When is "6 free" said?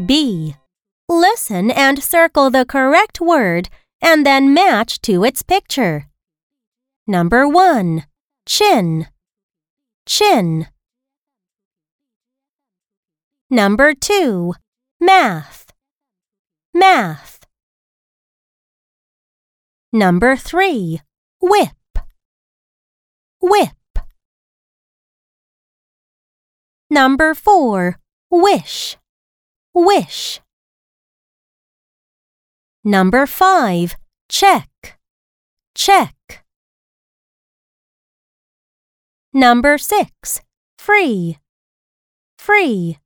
39.78-41.38